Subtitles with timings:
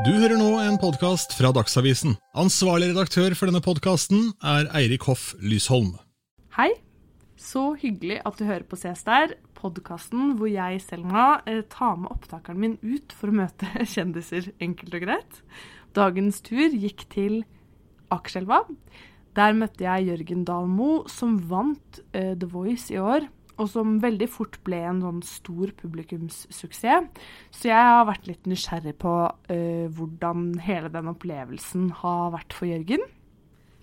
[0.00, 2.14] Du hører nå en podkast fra Dagsavisen.
[2.32, 5.90] Ansvarlig redaktør for denne podkasten er Eirik Hoff Lysholm.
[6.56, 6.70] Hei.
[7.36, 12.08] Så hyggelig at du hører på Ses der, podkasten hvor jeg, Selma, eh, tar med
[12.14, 15.42] opptakeren min ut for å møte kjendiser, enkelt og greit.
[15.92, 17.42] Dagens tur gikk til
[18.08, 18.62] Akerselva.
[19.36, 23.28] Der møtte jeg Jørgen Dalmo, som vant eh, The Voice i år
[23.60, 27.08] og som veldig fort ble en sånn stor publikumssuksess.
[27.52, 32.70] Så jeg har vært litt nysgjerrig på uh, hvordan hele den opplevelsen har vært for
[32.70, 33.04] Jørgen.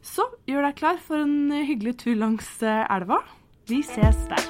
[0.06, 3.22] Så gjør deg klar for en hyggelig tur langs uh, elva.
[3.70, 4.48] Vi ses der.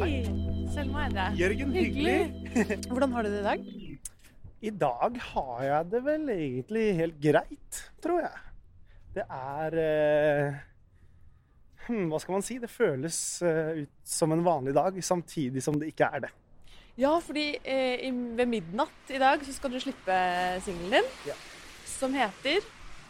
[0.00, 0.22] Hei!
[0.72, 1.28] Selma er det.
[1.42, 2.18] Jørgen, hyggelig.
[2.90, 3.79] Hvordan har du det i dag?
[4.60, 8.42] I dag har jeg det vel egentlig helt greit, tror jeg.
[9.14, 10.58] Det er eh,
[11.86, 12.58] hm, Hva skal man si?
[12.62, 16.32] Det føles eh, ut som en vanlig dag, samtidig som det ikke er det.
[17.00, 20.18] Ja, fordi eh, i, ved midnatt i dag så skal du slippe
[20.66, 21.38] singelen din, Ja.
[21.88, 22.60] som heter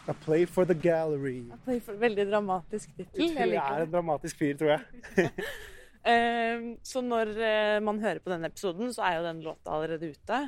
[0.09, 1.43] A play for the gallery.
[1.85, 3.35] For, Veldig dramatisk tittel.
[3.37, 5.29] Jeg er en dramatisk fyr, tror jeg.
[6.01, 10.09] Eh, så når eh, man hører på denne episoden, så er jo den låta allerede
[10.15, 10.39] ute.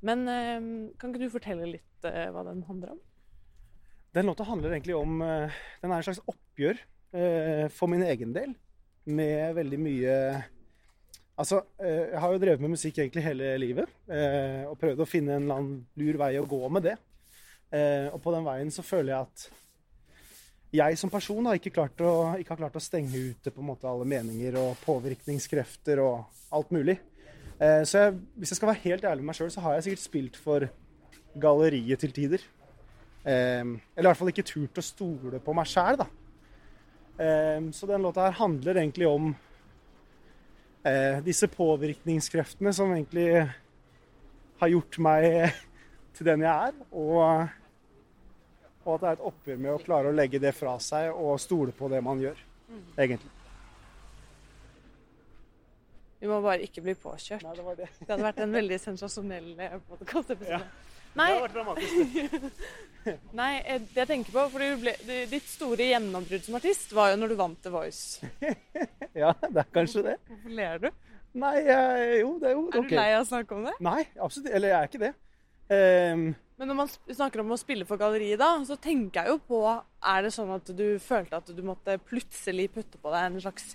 [0.00, 3.02] Men eh, kan ikke du fortelle litt eh, hva den handler om?
[4.16, 6.84] Den låta handler egentlig om eh, Den er en slags oppgjør
[7.72, 8.50] for min egen del
[9.08, 10.16] med veldig mye
[11.38, 13.92] Altså, jeg har jo drevet med musikk egentlig hele livet
[14.66, 16.96] og prøvd å finne en eller annen lur vei å gå med det.
[18.10, 19.46] Og på den veien så føler jeg at
[20.74, 21.72] jeg som person har ikke,
[22.02, 26.26] å, ikke har klart å stenge ute på en måte alle meninger og påvirkningskrefter og
[26.54, 26.98] alt mulig.
[27.56, 29.86] Eh, så jeg, hvis jeg skal være helt ærlig med meg sjøl, så har jeg
[29.86, 30.68] sikkert spilt for
[31.40, 32.44] galleriet til tider.
[33.26, 36.08] Eh, eller i hvert fall ikke turt å stole på meg sjæl, da.
[37.16, 39.30] Eh, så den låta her handler egentlig om
[40.84, 43.46] eh, disse påvirkningskreftene som egentlig
[44.60, 45.30] har gjort meg
[46.16, 46.76] til den jeg er.
[46.92, 47.48] Og
[48.96, 51.74] at det er et oppgjør med å klare å legge det fra seg og stole
[51.76, 52.40] på det man gjør,
[52.96, 53.32] egentlig.
[56.16, 57.44] Vi må bare ikke bli påkjørt.
[57.44, 57.88] Nei, det var det.
[58.00, 59.50] Det hadde vært en veldig sensasjonell
[59.88, 60.58] podkastepisode.
[60.58, 60.86] Ja.
[61.16, 62.56] Nei, Det hadde vært dramatisk.
[63.40, 64.94] nei, eh, det jeg tenker på fordi du ble,
[65.30, 68.30] Ditt store gjennombrudd som artist var jo når du vant The Voice.
[69.16, 70.16] Ja, det er kanskje det.
[70.28, 70.90] Hvorfor ler du?
[71.40, 71.54] Nei,
[72.20, 73.72] jo, det er jo Er du lei av å snakke om det?
[73.84, 74.50] Nei, absolutt.
[74.56, 75.12] Eller jeg er ikke det.
[75.72, 79.40] Ehm, Men når man snakker om å spille for galleriet, da, så tenker jeg jo
[79.44, 83.42] på Er det sånn at du følte at du måtte plutselig putte på deg en
[83.44, 83.74] slags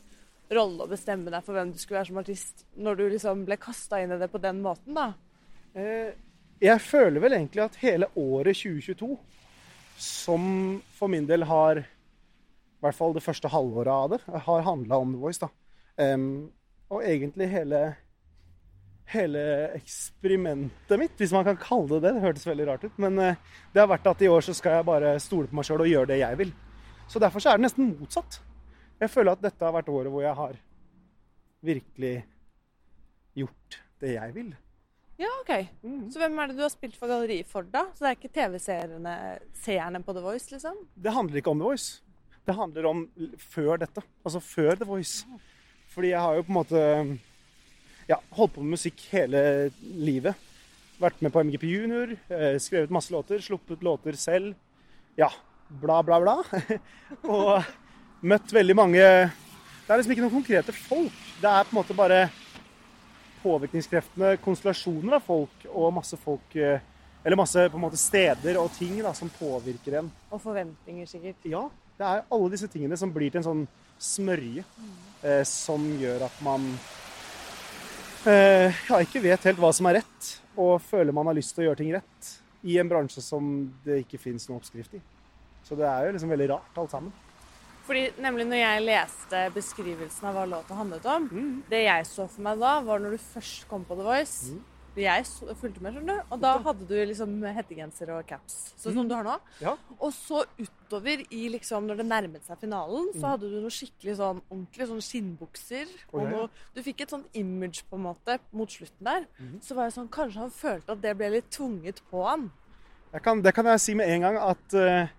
[0.51, 3.55] rolle og bestemme deg for hvem du skulle være som artist, når du liksom ble
[3.61, 5.13] kasta inn i det på den måten, da?
[5.77, 6.11] Eh,
[6.59, 9.13] Jeg føler vel egentlig at hele året 2022,
[10.01, 10.43] som
[10.97, 11.85] for min del har I
[12.83, 14.19] hvert fall det første halvåret av det,
[14.49, 15.39] har handla om The Voice.
[15.39, 15.47] da.
[16.91, 17.95] Og egentlig hele,
[19.11, 19.41] hele
[19.77, 22.15] eksperimentet mitt, hvis man kan kalle det det.
[22.17, 22.97] Det hørtes veldig rart ut.
[23.01, 23.39] Men eh,
[23.73, 25.91] det har vært at i år så skal jeg bare stole på meg sjøl og
[25.91, 26.53] gjøre det jeg vil.
[27.11, 28.39] Så derfor så er det nesten motsatt.
[29.01, 30.59] Jeg føler at dette har vært året hvor jeg har
[31.65, 32.15] virkelig
[33.37, 34.51] gjort det jeg vil.
[35.21, 35.51] Ja, OK.
[36.09, 37.83] Så hvem er det du har spilt for galleriet for, da?
[37.93, 40.79] Så det er ikke TV-seerne på The Voice, liksom?
[40.95, 42.01] Det handler ikke om The Voice.
[42.47, 43.03] Det handler om
[43.37, 44.01] før dette.
[44.25, 45.27] Altså før The Voice.
[45.93, 46.81] Fordi jeg har jo på en måte
[48.09, 50.49] ja, holdt på med musikk hele livet.
[51.01, 54.53] Vært med på MGP Junior, eh, skrevet masse låter, sluppet låter selv.
[55.17, 55.31] Ja,
[55.81, 56.37] bla, bla, bla.
[57.35, 57.63] Og
[58.21, 61.17] møtt veldig mange Det er liksom ikke noen konkrete folk.
[61.41, 62.21] Det er på en måte bare
[63.41, 66.79] påvirkningskreftene, konstellasjoner av folk og masse folk eh,
[67.25, 70.07] Eller masse på en måte steder og ting da, som påvirker en.
[70.31, 71.43] Og forventninger, sikkert.
[71.45, 71.67] Ja,
[71.99, 73.67] det er alle disse tingene som blir til en sånn
[74.01, 74.63] smørje
[75.21, 76.65] eh, som gjør at man
[78.25, 81.69] ja, ikke vet helt hva som er rett, og føler man har lyst til å
[81.69, 85.01] gjøre ting rett i en bransje som det ikke fins noen oppskrift i.
[85.65, 87.13] Så det er jo liksom veldig rart, alt sammen.
[87.87, 91.25] Fordi nemlig når jeg leste beskrivelsen av hva låta handlet om,
[91.69, 94.53] det jeg så for meg da, var når du først kom på The Voice.
[94.99, 95.23] Jeg
[95.55, 96.31] fulgte med, skjønner du.
[96.35, 99.37] Og da hadde du liksom hettegenser og caps, sånn som du har nå.
[99.63, 99.77] Ja.
[99.97, 104.17] Og så utover i liksom, når det nærmet seg finalen, så hadde du noe skikkelig
[104.19, 105.95] sånn ordentlig sånn skinnbukser.
[106.11, 109.29] Og noe, du fikk et sånn image på en måte mot slutten der.
[109.63, 112.49] Så var jeg sånn, kanskje han følte at det ble litt tvunget på han.
[113.23, 115.09] Kan, det kan jeg si med en gang at uh,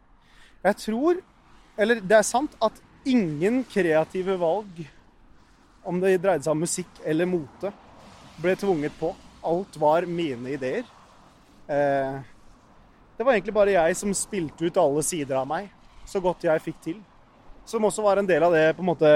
[0.65, 1.19] jeg tror
[1.77, 4.85] Eller det er sant at ingen kreative valg,
[5.85, 7.73] om det dreide seg om musikk eller mote,
[8.39, 9.11] ble tvunget på.
[9.43, 10.85] Alt var mine ideer.
[11.67, 12.19] Eh,
[13.17, 15.71] det var egentlig bare jeg som spilte ut alle sider av meg
[16.09, 17.01] så godt jeg fikk til.
[17.67, 19.11] Som også var en del av det på en måte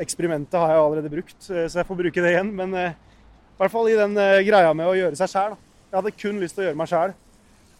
[0.00, 2.52] eksperimentet har jeg allerede brukt, eh, så jeg får bruke det igjen.
[2.56, 4.16] Men eh, i hvert fall i den
[4.46, 5.56] greia med å gjøre seg sjæl.
[5.90, 7.16] Jeg hadde kun lyst til å gjøre meg sjæl,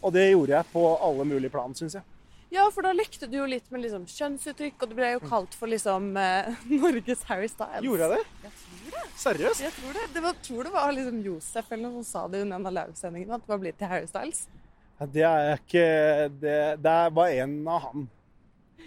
[0.03, 2.05] og det gjorde jeg på alle mulige plan, syns jeg.
[2.51, 5.55] Ja, for da lekte du jo litt med liksom, kjønnsuttrykk, og det ble jo kalt
[5.57, 6.11] for liksom
[6.81, 7.87] Norges Harry Styles.
[7.87, 8.53] Gjorde jeg det?
[8.81, 9.05] Tror det.
[9.21, 9.63] Seriøst?
[9.65, 10.07] Jeg tror det.
[10.15, 12.77] Det var, tror det var liksom Josef eller noe som sa det under en av
[12.79, 14.47] livesendingene, at det var blitt til Harry Styles.
[15.01, 15.85] Ja, det er ikke
[16.41, 18.09] Det, det er bare en av han.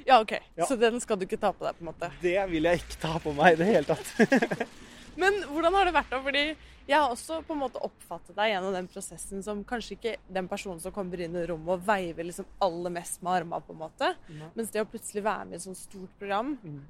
[0.05, 0.33] Ja, OK.
[0.57, 0.65] Ja.
[0.67, 2.09] Så den skal du ikke ta på deg, på en måte.
[2.21, 4.69] Det vil jeg ikke ta på meg i det hele tatt.
[5.21, 6.19] Men hvordan har det vært da?
[6.25, 6.43] Fordi
[6.89, 10.49] jeg har også på en måte oppfattet deg gjennom den prosessen som kanskje ikke den
[10.51, 13.81] personen som kommer inn i rommet og veiver liksom aller mest med armene, på en
[13.85, 14.09] måte.
[14.27, 14.41] Mm.
[14.57, 16.81] Mens det å plutselig være med i et sånt stort program Mm.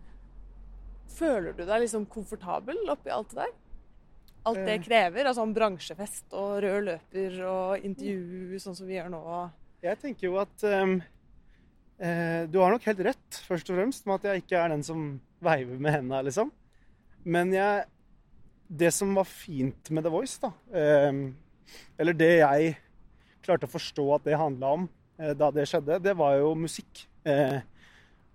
[1.14, 3.52] Føler du deg liksom komfortabel oppi alt det der?
[4.46, 4.84] Alt det Eh.
[4.84, 5.26] krever?
[5.26, 9.52] Altså om bransjefest og rød løper og intervju sånn som vi gjør nå.
[9.84, 11.02] Jeg tenker jo at um,
[12.00, 14.84] eh, Du har nok helt rett, først og fremst, med at jeg ikke er den
[14.84, 16.52] som veiver med hendene, liksom.
[17.24, 17.86] Men jeg
[18.74, 21.36] Det som var fint med The Voice, da ehm,
[22.00, 22.78] Eller det jeg
[23.44, 24.90] klarte å forstå at det handla om
[25.20, 27.06] eh, da det skjedde, det var jo musikk.
[27.26, 27.60] Eh,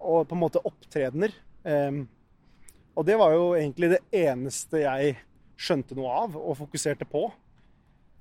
[0.00, 1.32] og på en måte opptredener.
[1.64, 2.06] Ehm,
[2.98, 5.14] og det var jo egentlig det eneste jeg
[5.58, 7.28] skjønte noe av og fokuserte på.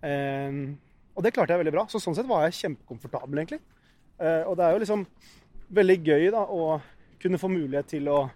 [0.06, 0.78] Ehm,
[1.18, 1.86] og det klarte jeg veldig bra.
[1.90, 3.62] Så sånn sett var jeg kjempekomfortabel, egentlig.
[4.22, 5.06] Eh, og det er jo liksom
[5.78, 6.78] veldig gøy da å
[7.22, 8.28] kunne få mulighet til å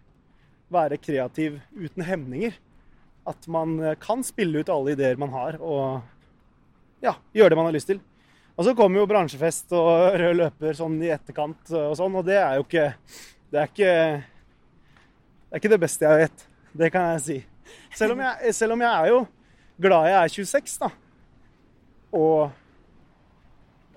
[0.74, 2.58] være kreativ uten hemninger.
[3.30, 6.02] At man eh, kan spille ut alle ideer man har, og
[7.06, 8.02] ja, gjøre det man har lyst til.
[8.58, 9.92] Og så kommer jo bransjefest og
[10.22, 12.90] rød løper sånn i etterkant og sånn, og det er jo ikke
[13.52, 13.94] Det er ikke
[15.52, 16.44] Det er ikke det beste jeg vet.
[16.80, 17.38] Det kan jeg si.
[17.92, 19.18] Selv om jeg, selv om jeg er jo
[19.84, 20.90] glad jeg er 26, da.
[22.16, 22.52] Og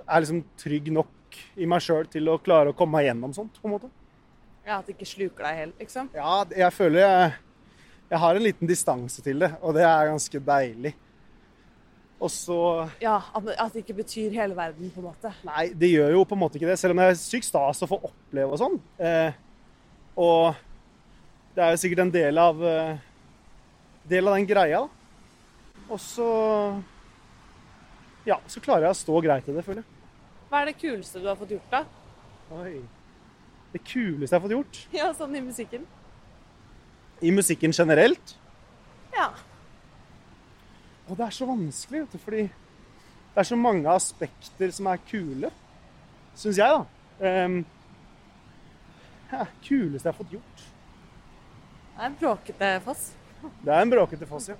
[0.08, 3.60] er liksom trygg nok i meg sjøl til å klare å komme meg gjennom sånt,
[3.62, 3.90] på en måte.
[4.66, 6.10] Ja, At det ikke sluker deg helt, liksom.
[6.16, 7.32] Ja, jeg føler jeg,
[8.10, 10.94] jeg har en liten distanse til det, og det er ganske deilig.
[12.18, 12.58] Og så
[13.02, 15.34] Ja, At, at det ikke betyr hele verden, på en måte.
[15.46, 17.82] Nei, det gjør jo på en måte ikke det, selv om det er sykt stas
[17.86, 18.78] å få oppleve og sånn.
[18.98, 19.36] Eh,
[20.18, 20.63] og
[21.54, 22.96] det er jo sikkert en del av eh,
[24.10, 24.82] del av den greia.
[25.88, 26.28] Og så
[28.24, 29.90] Ja, så klarer jeg å stå greit i det, føler jeg.
[30.48, 31.82] Hva er det kuleste du har fått gjort, da?
[32.56, 32.78] Oi.
[33.74, 35.86] Det kuleste jeg har fått gjort Ja, sånn i musikken.
[37.24, 38.36] i musikken generelt
[39.14, 39.30] Ja.
[41.08, 42.42] Og det er så vanskelig, vet du, fordi
[43.34, 45.50] det er så mange aspekter som er kule,
[46.38, 46.86] syns jeg, da.
[47.44, 47.58] Um,
[49.32, 50.62] ja, kuleste jeg har fått gjort.
[51.94, 53.02] Det er en bråkete foss.
[53.62, 54.56] Det er en bråkete foss, ja.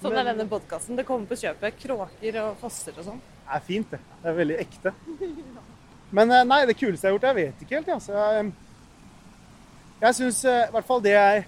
[0.00, 0.96] Sånn er denne podkasten.
[0.96, 1.76] Det kommer på kjøpet.
[1.82, 3.18] Kråker og fosser og sånn.
[3.20, 3.98] Det er fint, det.
[4.22, 4.92] Det er veldig ekte.
[6.14, 7.90] Men eh, nei, det kuleste jeg har gjort, jeg vet ikke helt.
[7.90, 7.98] ja.
[7.98, 8.14] Altså.
[8.14, 8.52] Jeg,
[10.06, 11.44] jeg syns i hvert fall det jeg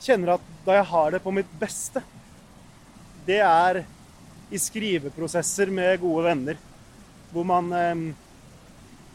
[0.00, 2.02] kjenner at da jeg har det på mitt beste,
[3.26, 3.82] det er
[4.50, 6.66] i skriveprosesser med gode venner.
[7.34, 8.04] Hvor man, eh,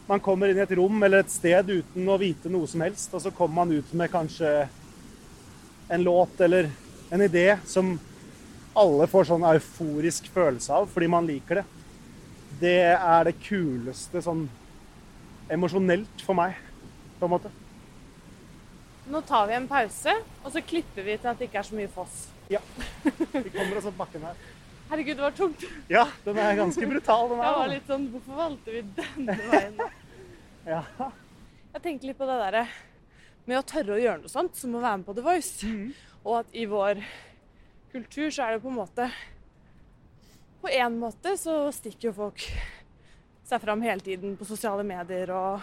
[0.06, 3.10] man kommer inn i et rom eller et sted uten å vite noe som helst,
[3.16, 4.58] og så kommer man ut med kanskje
[5.88, 6.70] en låt eller
[7.10, 7.94] en idé som
[8.76, 11.66] alle får sånn euforisk følelse av fordi man liker det
[12.60, 14.46] det er det kuleste sånn
[15.52, 16.56] emosjonelt for meg,
[17.20, 17.50] på en måte.
[19.12, 21.76] Nå tar vi en pause, og så klipper vi til at det ikke er så
[21.78, 22.24] mye foss.
[22.50, 22.62] Ja.
[23.04, 24.40] Vi kommer oss opp bakken her.
[24.88, 25.66] Herregud, det var tungt.
[25.90, 29.80] Ja, den er ganske brutal, den Jeg var litt sånn Hvorfor valgte vi denne veien?
[30.66, 30.80] Ja.
[31.76, 32.64] Jeg tenkte litt på det derre
[33.46, 35.70] med å tørre å gjøre noe sånt, som å være med på The Voice.
[36.26, 37.00] Og at i vår
[37.92, 39.06] kultur så er det på en måte
[40.60, 42.42] På en måte så stikker jo folk
[43.46, 45.62] seg fram hele tiden på sosiale medier, og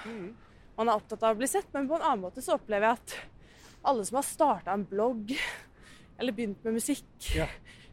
[0.78, 1.68] man er opptatt av å bli sett.
[1.75, 3.16] Men på en annen måte så opplever jeg at
[3.84, 5.34] alle som har starta en blogg,
[6.16, 7.04] eller begynt med musikk,
[7.36, 7.50] Ja.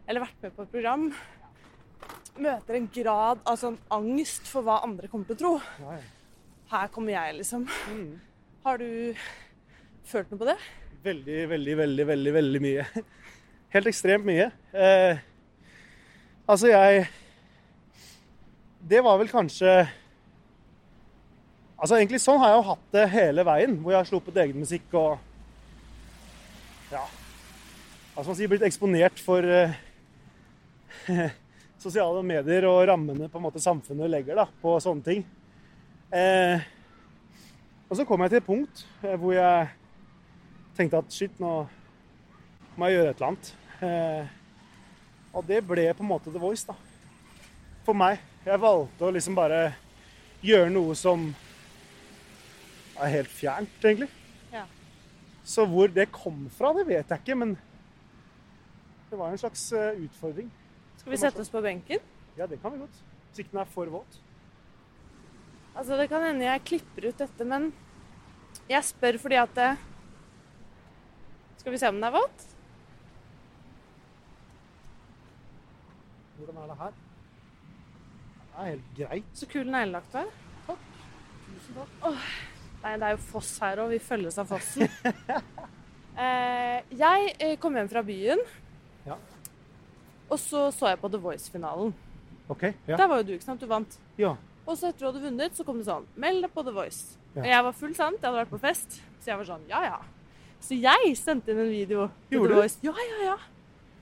[0.07, 1.09] eller vært med på et program,
[2.39, 5.53] møter en grad av sånn angst for hva andre kommer til å tro.
[5.83, 5.99] Ja.
[6.71, 7.67] Her kommer jeg, liksom.
[8.63, 9.15] Har du
[10.11, 10.57] følt noe på det?
[11.05, 12.85] Veldig, veldig, veldig, veldig, veldig mye.
[13.75, 14.51] Helt ekstremt mye.
[14.75, 15.23] Eh,
[16.47, 17.07] altså, jeg
[18.91, 19.73] Det var vel kanskje
[21.81, 24.61] Altså, egentlig sånn har jeg jo hatt det hele veien, hvor jeg har sluppet egen
[24.61, 25.19] musikk og
[26.91, 27.07] Ja.
[28.13, 29.73] Hva skal man si Blitt eksponert for eh,
[31.81, 35.25] sosiale medier og rammene på en måte samfunnet legger da, på sånne ting.
[36.13, 36.61] Eh,
[37.89, 39.80] og så kom jeg til et punkt eh, hvor jeg
[40.77, 41.65] tenkte at shit, nå
[42.77, 43.53] må jeg gjøre et eller annet.
[43.81, 44.37] Eh,
[45.37, 46.77] og det ble på en måte The Voice, da.
[47.87, 48.21] For meg.
[48.47, 49.75] Jeg valgte å liksom bare
[50.45, 51.29] gjøre noe som
[53.01, 54.09] er helt fjernt, egentlig.
[54.53, 54.65] Ja.
[55.45, 57.55] Så hvor det kom fra, det vet jeg ikke, men
[59.11, 60.49] det var en slags eh, utfordring.
[61.01, 62.03] Skal vi sette oss på benken?
[62.39, 62.99] Ja, det kan vi godt.
[63.31, 64.19] Hvis ikke den er for våt.
[65.75, 67.71] Altså, det kan hende jeg klipper ut dette, men
[68.71, 69.71] jeg spør fordi at det...
[71.61, 72.45] Skal vi se om den er våt?
[76.39, 76.93] Hvordan er det her?
[78.51, 79.33] Det er helt greit.
[79.37, 80.31] Så kul neglelagt du er.
[80.67, 80.87] Takk.
[81.51, 82.23] Tusen takk.
[82.81, 83.91] Nei, det er jo foss her òg.
[83.93, 84.89] Vi følges av fossen.
[86.25, 88.41] eh, jeg eh, kom hjem fra byen,
[89.07, 89.17] Ja.
[90.31, 91.93] og så så jeg på The Voice-finalen.
[92.51, 92.63] OK.
[92.89, 92.97] Ja.
[92.97, 93.61] Der var jo du, ikke sant?
[93.61, 93.99] Du vant.
[94.19, 94.37] ja.
[94.69, 97.17] Og så etter du hadde vunnet, så kom det sånn Meld deg på The Voice.
[97.35, 97.41] Ja.
[97.43, 98.99] Og jeg var full sant, jeg hadde vært på fest.
[99.21, 99.97] Så jeg var sånn Ja, ja.
[100.61, 102.77] Så jeg sendte inn en video Gjorde du?
[102.87, 103.39] Ja, ja, ja.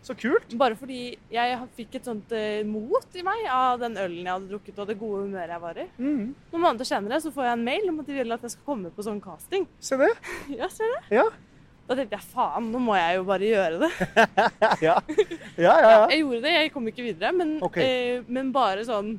[0.09, 0.55] Så kult.
[0.57, 4.49] Bare fordi jeg fikk et sånt eh, mot i meg av den ølen jeg hadde
[4.53, 5.85] drukket og det gode humøret jeg var i.
[5.99, 6.23] Mm.
[6.53, 8.69] Noen måneder senere så får jeg en mail om at de vil at jeg skal
[8.71, 9.69] komme på sånn casting.
[9.85, 10.09] Se det.
[10.59, 11.03] Ja, ser det.
[11.19, 11.27] Ja.
[11.89, 13.91] Da tenkte jeg faen, nå må jeg jo bare gjøre det.
[14.87, 14.97] Ja, ja,
[15.59, 15.75] ja.
[15.83, 16.01] ja.
[16.13, 17.85] Jeg gjorde det, jeg kom ikke videre, men, okay.
[17.85, 19.17] eh, men bare sånn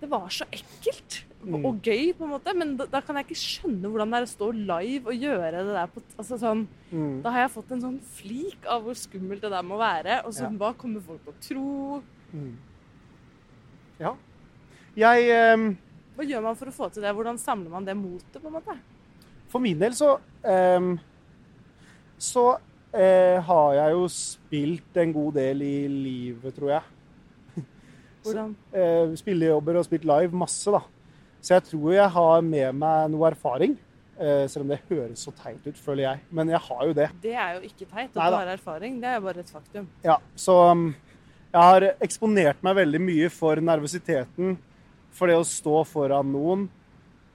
[0.00, 1.22] Det var så ekkelt.
[1.46, 4.26] Og gøy, på en måte, men da, da kan jeg ikke skjønne hvordan det er
[4.26, 7.22] å stå live og gjøre det der på altså sånn, Mm.
[7.22, 10.20] Da har jeg fått en sånn flik av hvor skummelt det der må være.
[10.24, 10.50] Og så Ja.
[10.54, 12.02] hva kommer folk til å tro?
[12.32, 12.52] Mm.
[13.98, 14.14] Ja.
[14.96, 15.76] Jeg um,
[16.16, 17.12] Hva gjør man for å få til det?
[17.12, 18.78] Hvordan samler man det motet, på en måte?
[19.48, 20.98] For min del så um,
[22.18, 26.82] Så uh, har jeg jo spilt en god del i livet, tror jeg.
[28.22, 28.56] Hvordan?
[28.72, 30.80] Uh, spillejobber og spilt live masse, da.
[31.46, 33.76] Så jeg tror jeg har med meg noe erfaring.
[34.16, 36.22] Eh, selv om det høres så teit ut, føler jeg.
[36.34, 37.10] Men jeg har jo det.
[37.22, 38.30] Det er jo ikke teit at Neida.
[38.32, 38.96] du har erfaring.
[39.02, 39.86] Det er jo bare et faktum.
[40.02, 40.88] Ja, så um,
[41.52, 44.56] jeg har eksponert meg veldig mye for nervøsiteten,
[45.14, 46.66] for det å stå foran noen,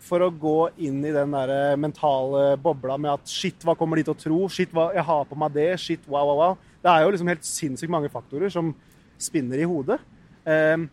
[0.02, 4.02] for å gå inn i den der eh, mentale bobla med at shit, hva kommer
[4.02, 4.40] de til å tro?
[4.52, 5.70] Shit, hva, jeg har på meg det?
[5.80, 6.72] Shit, wow, wow, wow.
[6.82, 8.74] Det er jo liksom helt sinnssykt mange faktorer som
[9.22, 10.02] spinner i hodet.
[10.44, 10.90] Um,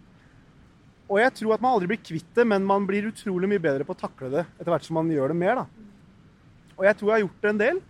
[1.08, 3.86] og jeg tror at man aldri blir kvitt det, men man blir utrolig mye bedre
[3.88, 5.62] på å takle det etter hvert som man gjør det mer.
[5.62, 5.86] da.
[6.76, 7.80] Og jeg tror jeg har gjort det en del.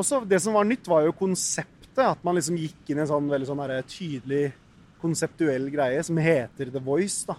[0.00, 2.00] Også det som var nytt, var jo konseptet.
[2.00, 4.44] At man liksom gikk inn i en sånn veldig sånn derre tydelig
[5.02, 7.26] konseptuell greie som heter The Voice.
[7.28, 7.36] da.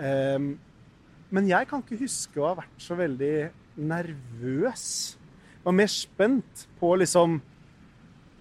[0.00, 0.54] Um,
[1.30, 3.34] men jeg kan ikke huske å ha vært så veldig
[3.80, 4.86] nervøs.
[5.52, 7.36] Jeg var mer spent på liksom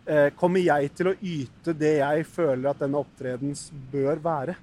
[0.07, 4.55] eh, Kommer jeg til å yte det jeg føler at denne opptredens bør være?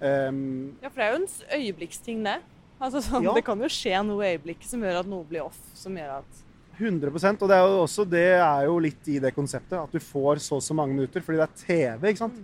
[0.00, 2.40] Ehm, Ja, for det er jo en øyeblikksting, det.
[2.80, 3.32] Altså, sånn, Ja.
[3.34, 5.58] Det kan jo skje noe i øyeblikket som gjør at noe blir off.
[5.74, 6.42] Som gjør at
[6.78, 9.78] 100% Og det er jo også det er jo litt i det konseptet.
[9.80, 12.08] At du får så og så mange minutter fordi det er TV.
[12.10, 12.42] ikke sant?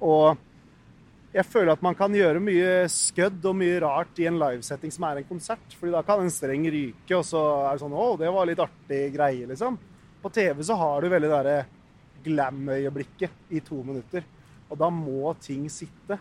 [0.00, 0.38] Og
[1.34, 5.04] jeg føler at man kan gjøre mye skødd og mye rart i en livesetting som
[5.04, 5.76] er en konsert.
[5.78, 8.58] fordi da kan en streng ryke, og så er det sånn Å, det var litt
[8.58, 9.78] artig greie, liksom.
[10.22, 11.66] På TV så har du veldig det derre
[12.24, 14.24] glam-øyeblikket i to minutter.
[14.70, 16.18] Og da må ting sitte.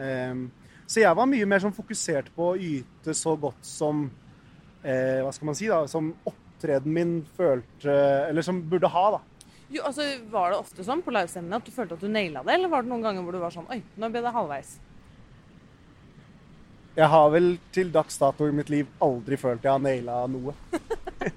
[0.00, 0.46] Ehm,
[0.86, 4.06] så jeg var mye mer sånn fokusert på å yte så godt som
[4.84, 5.82] eh, Hva skal man si, da?
[5.88, 7.92] Som opptredenen min følte
[8.28, 9.50] Eller som burde ha, da.
[9.72, 12.56] jo, altså, Var det ofte sånn på livesendingene at du følte at du naila det,
[12.56, 14.72] eller var det noen ganger hvor du var sånn Oi, nå ble det halvveis.
[16.96, 20.52] Jeg har vel til dags dato i mitt liv aldri følt jeg har naila noe.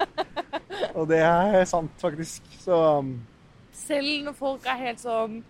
[0.98, 2.44] Og det er sant, faktisk.
[2.60, 3.14] Så um,
[3.76, 5.42] Selv når folk er helt sånn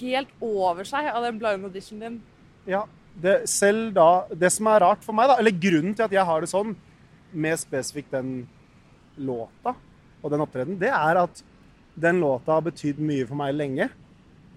[0.00, 2.22] Helt over seg av den blind audition din.
[2.66, 2.86] ja.
[3.16, 6.24] Det, selv da Det som er rart for meg, da, eller grunnen til at jeg
[6.28, 6.74] har det sånn
[7.32, 8.42] med spesifikt den
[9.16, 9.72] låta
[10.20, 11.40] og den opptredenen, det er at
[11.96, 13.88] den låta har betydd mye for meg lenge.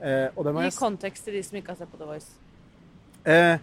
[0.03, 2.35] Eh, Gi kontekst til de som ikke har sett på The Voice.
[3.23, 3.59] Eh,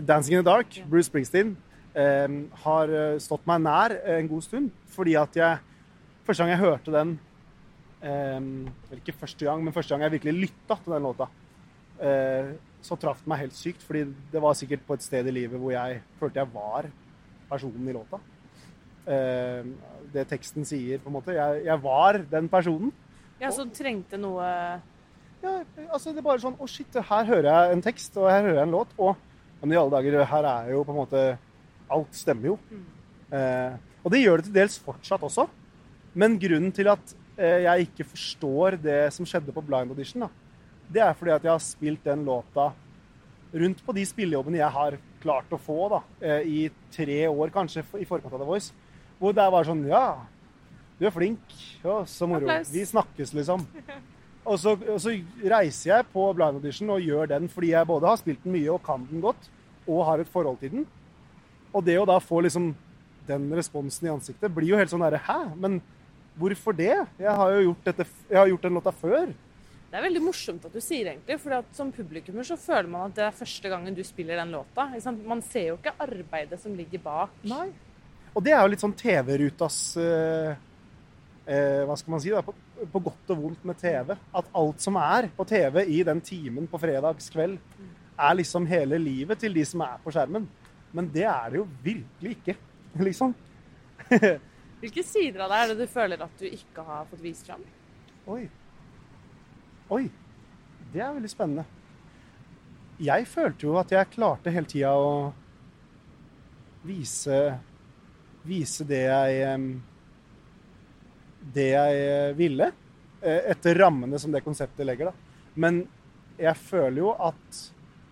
[0.00, 1.56] 'Dancing in the Dark', Bruce Springsteen,
[1.94, 2.28] eh,
[2.64, 4.70] har eh, stått meg nær en god stund.
[4.88, 5.58] Fordi at jeg
[6.26, 7.20] Første gang jeg hørte den
[8.02, 11.26] Vel, ikke første gang, men første gang jeg virkelig lytta til den låta,
[12.00, 12.52] eh,
[12.84, 13.84] så traff det meg helt sykt.
[13.86, 16.90] Fordi det var sikkert på et sted i livet hvor jeg følte jeg var
[17.50, 18.20] personen i låta.
[19.06, 19.70] Eh,
[20.12, 21.34] det teksten sier, på en måte.
[21.36, 22.92] Jeg, jeg var den personen.
[23.40, 24.44] Ja, som trengte noe
[25.42, 25.50] Ja,
[25.92, 28.62] altså det er bare sånn Å, shit, her hører jeg en tekst, og her hører
[28.62, 28.94] jeg en låt.
[28.96, 29.16] Og
[29.60, 31.22] men i alle dager, her er jo på en måte
[31.92, 32.56] Alt stemmer jo.
[33.30, 35.46] Eh, og det gjør det til dels fortsatt også.
[36.18, 40.28] Men grunnen til at jeg ikke forstår det som skjedde på Blind Audition, da,
[40.92, 42.70] det er fordi at jeg har spilt den låta
[43.56, 46.60] rundt på de spillejobbene jeg har klart å få da, eh, i
[46.92, 48.72] tre år, kanskje, i forkant av The Voice.
[49.18, 50.18] Hvor det var sånn Ja,
[50.98, 51.40] du er flink.
[51.84, 52.46] Ja, så moro.
[52.72, 53.66] Vi snakkes, liksom.
[54.46, 55.10] Og så, og så
[55.42, 58.70] reiser jeg på Blind Audition og gjør den fordi jeg både har spilt den mye
[58.70, 59.48] og kan den godt,
[59.86, 60.86] og har et forhold til den.
[61.74, 62.74] Og det å da få liksom
[63.26, 65.56] den responsen i ansiktet blir jo helt sånn derre Hæ?
[65.58, 65.80] Men
[66.36, 66.94] hvorfor det?
[67.18, 69.32] Jeg har jo gjort, dette, jeg har gjort den låta før.
[69.86, 73.16] Det er veldig morsomt at du sier egentlig, for som publikummer så føler man at
[73.16, 74.88] det er første gangen du spiller den låta.
[75.24, 77.36] Man ser jo ikke arbeidet som ligger bak.
[77.46, 77.70] Nei.
[78.36, 80.50] Og det er jo litt sånn TV-rutas eh,
[81.46, 82.34] eh, Hva skal man si?
[82.34, 82.52] da, på,
[82.92, 84.12] på godt og vondt med TV.
[84.36, 87.56] At alt som er på TV i den timen på fredagskveld,
[88.16, 90.44] er liksom hele livet til de som er på skjermen.
[90.96, 92.58] Men det er det jo virkelig ikke,
[93.08, 93.32] liksom.
[94.80, 97.62] Hvilke sider av deg er det du føler at du ikke har fått vist fram?
[98.28, 98.42] Oi.
[99.96, 100.04] Oi.
[100.92, 101.64] Det er veldig spennende.
[103.02, 105.32] Jeg følte jo at jeg klarte hele tida å
[106.86, 107.40] vise
[108.46, 109.72] Vise det jeg
[111.56, 112.70] Det jeg ville.
[113.22, 115.12] eh, Etter rammene som det konseptet legger, da.
[115.56, 115.80] Men
[116.38, 117.60] jeg føler jo at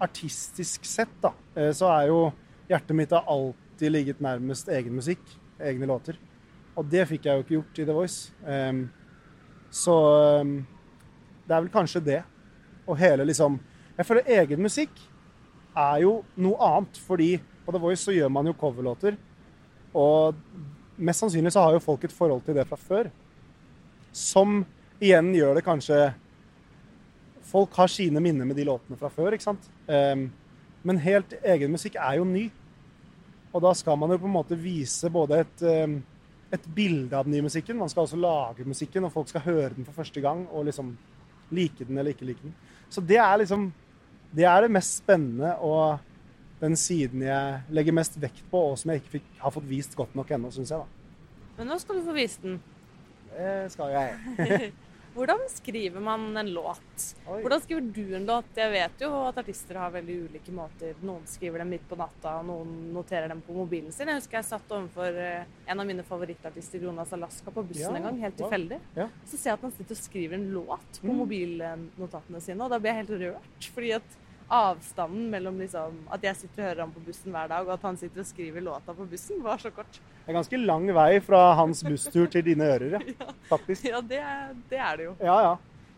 [0.03, 2.33] artistisk sett, da, eh, så er jo
[2.69, 5.23] hjertet mitt har alltid ligget nærmest egen musikk.
[5.61, 6.17] Egne låter.
[6.75, 8.33] Og det fikk jeg jo ikke gjort i The Voice.
[8.43, 8.85] Um,
[9.75, 9.95] så
[10.41, 10.57] um,
[11.47, 12.21] det er vel kanskje det.
[12.87, 13.61] Og hele liksom
[13.97, 14.91] Jeg føler egen musikk
[15.79, 19.15] er jo noe annet, fordi på The Voice så gjør man jo coverlåter.
[19.95, 20.35] Og
[20.97, 23.11] mest sannsynlig så har jo folk et forhold til det fra før.
[24.13, 24.65] Som
[25.03, 26.03] igjen gjør det kanskje
[27.45, 29.67] Folk har sine minner med de låtene fra før, ikke sant?
[29.87, 30.25] Um,
[30.83, 32.49] men helt egen musikk er jo ny.
[33.55, 35.99] Og da skal man jo på en måte vise både et em,
[36.55, 37.79] et bilde av den nye musikken.
[37.81, 40.95] Man skal også lage musikken, og folk skal høre den for første gang og liksom
[41.55, 42.55] like den eller ikke like den.
[42.91, 43.73] Så det er liksom
[44.35, 45.99] Det er det mest spennende og
[46.61, 49.95] den siden jeg legger mest vekt på, og som jeg ikke fikk, har fått vist
[49.95, 50.81] godt nok ennå, syns jeg.
[50.81, 50.87] da.
[51.59, 52.57] Men nå skal du få vist den.
[53.31, 54.73] Det skal jeg.
[55.15, 57.05] Hvordan skriver man en låt?
[57.31, 57.37] Oi.
[57.45, 58.49] Hvordan skriver du en låt?
[58.59, 60.97] Jeg vet jo at artister har veldig ulike måter.
[61.07, 64.11] Noen skriver dem midt på natta, og noen noterer dem på mobilen sin.
[64.11, 67.95] Jeg husker jeg satt overfor eh, en av mine favorittartister, Jonas Alaska, på bussen Ja,
[68.01, 68.81] en gang, helt tilfeldig.
[68.99, 69.07] Ja.
[69.31, 71.17] Så ser jeg at han sitter og skriver en låt på Mm.
[71.23, 73.71] mobilnotatene sine, og da blir jeg helt rørt.
[73.75, 74.19] Fordi at
[74.53, 77.85] avstanden mellom liksom, at jeg sitter og hører ham på bussen hver dag, og at
[77.89, 80.01] han sitter og skriver låta på bussen, var så kort.
[80.25, 83.29] Det er ganske lang vei fra hans busstur til dine ører, ja.
[83.49, 83.85] Faktisk.
[83.89, 85.15] Ja, det, er- det er det jo.
[85.25, 85.55] Ja, ja.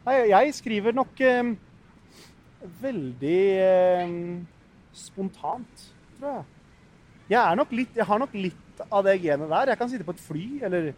[0.07, 1.55] Nei, jeg skriver nok eh,
[2.83, 4.15] veldig eh,
[4.97, 5.89] spontant,
[6.21, 6.45] tror jeg.
[7.35, 9.73] Jeg, er nok litt, jeg har nok litt av det genet der.
[9.73, 10.93] Jeg kan sitte på et fly eller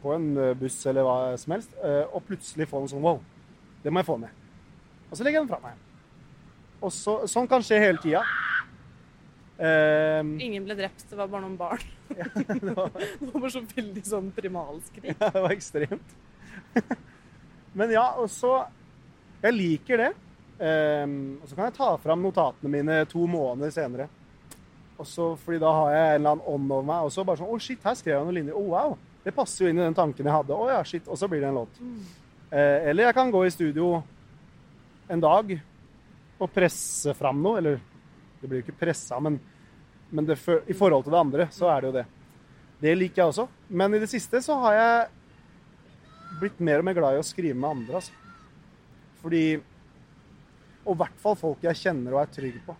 [0.00, 3.20] på en eh, buss eller hva som helst, eh, og plutselig få noe sånn wow,
[3.84, 4.32] det må jeg få med.
[5.10, 5.82] Og så legger jeg den fra meg.
[6.86, 8.22] Og så, sånn kan skje hele tida.
[9.56, 11.82] Um, Ingen ble drept, det var bare noen barn.
[12.12, 15.14] det var, Det var bare så veldig sånn primalskrik.
[15.14, 16.14] Ja, det var ekstremt.
[17.76, 18.58] Men ja, og så
[19.42, 20.12] Jeg liker det.
[20.56, 24.06] Um, og så kan jeg ta fram notatene mine to måneder senere.
[24.96, 27.08] Og så, fordi da har jeg en eller annen ånd over meg.
[27.08, 28.56] Og så bare sånn Å, shit, her skrev jeg noen linjer.
[28.56, 28.96] Å, wow.
[29.26, 30.56] Det passer jo inn i den tanken jeg hadde.
[30.56, 31.08] Å ja, shit.
[31.10, 31.80] Og så blir det en låt.
[32.48, 33.90] Eh, eller jeg kan gå i studio
[35.12, 35.52] en dag
[36.38, 37.60] og presse fram noe.
[37.60, 37.80] Eller
[38.40, 39.38] det blir jo ikke pressa, men,
[40.10, 42.06] men det, i forhold til det andre, så er det jo det.
[42.82, 43.46] Det liker jeg også.
[43.68, 45.06] Men i det siste så har jeg
[46.40, 48.00] blitt mer og mer glad i å skrive med andre.
[48.00, 48.12] Altså.
[49.22, 49.46] Fordi
[50.86, 52.76] Og i hvert fall folk jeg kjenner og er trygg på.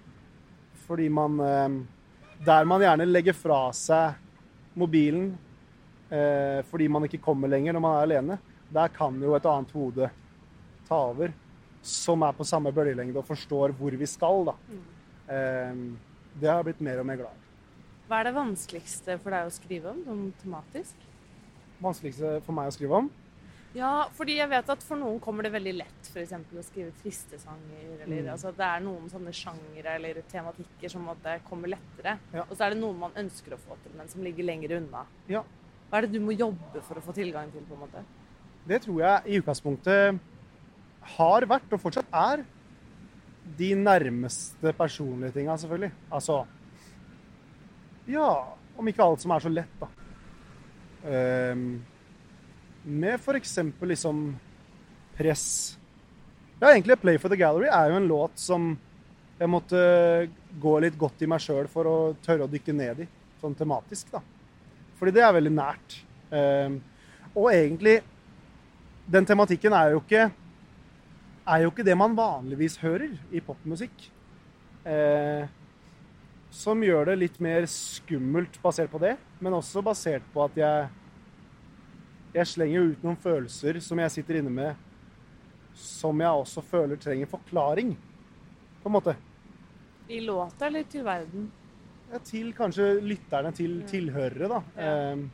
[0.86, 1.78] Fordi man eh,
[2.46, 4.22] Der man gjerne legger fra seg
[4.76, 5.30] mobilen
[6.12, 8.36] eh, fordi man ikke kommer lenger når man er alene,
[8.68, 10.10] der kan jo et annet hode
[10.86, 11.32] ta over.
[11.86, 14.54] Som er på samme bølgelengde og forstår hvor vi skal, da.
[15.30, 15.74] Eh,
[16.40, 17.44] det har jeg blitt mer og mer glad i.
[18.06, 21.06] Hva er det vanskeligste for deg å skrive om, sånn tematisk?
[21.82, 23.08] Vanskeligste for meg å skrive om?
[23.76, 27.36] Ja, fordi jeg vet at for noen kommer det veldig lett eksempel, å skrive triste
[27.38, 27.98] sanger.
[28.06, 28.30] Eller, Mm.
[28.32, 32.18] altså, det er noen sånne sjangere eller tematikker som det kommer lettere.
[32.32, 32.44] Ja.
[32.48, 35.04] Og så er det noen man ønsker å få til, men som ligger lenger unna.
[35.28, 35.42] Ja.
[35.90, 37.60] Hva er det du må jobbe for å få tilgang til?
[37.68, 38.04] på en måte?
[38.66, 40.18] Det tror jeg i utgangspunktet
[41.16, 42.44] har vært, og fortsatt er,
[43.58, 45.92] de nærmeste personlige tinga, selvfølgelig.
[46.10, 46.44] Altså
[48.06, 48.30] Ja,
[48.78, 49.88] om ikke alt som er så lett, da.
[51.06, 51.82] Um,
[52.84, 53.58] med f.eks.
[53.82, 54.36] liksom
[55.16, 55.78] press.
[56.60, 58.78] Ja, egentlig 'Play for the Gallery' er jo en låt som
[59.38, 63.08] jeg måtte gå litt godt i meg sjøl for å tørre å dykke ned i,
[63.40, 64.22] sånn tematisk, da.
[64.96, 65.98] Fordi det er veldig nært.
[66.30, 66.80] Um,
[67.36, 68.00] og egentlig
[69.06, 70.24] Den tematikken er jo ikke
[71.46, 74.08] er jo ikke det man vanligvis hører i popmusikk.
[74.86, 75.46] Eh,
[76.50, 80.88] som gjør det litt mer skummelt basert på det, men også basert på at jeg
[82.36, 84.74] jeg slenger ut noen følelser som jeg sitter inne med,
[85.74, 87.94] som jeg også føler trenger forklaring,
[88.82, 89.14] på en måte.
[90.12, 91.46] I låta eller til verden?
[92.12, 93.86] ja, til kanskje lytterne, til Ja.
[93.86, 94.60] tilhørere, da.
[94.76, 95.12] Ja.
[95.12, 95.24] Eh,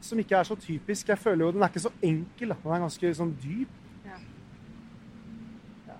[0.00, 1.08] som ikke er så typisk.
[1.08, 2.48] Jeg føler jo den er ikke så enkel.
[2.62, 3.68] Den er ganske sånn dyp.
[4.04, 4.18] Ja.
[5.88, 5.96] Ja.